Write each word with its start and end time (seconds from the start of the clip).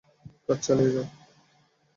কাজ 0.45 0.59
চালিয়ে 0.65 0.91
যাও! 0.95 1.05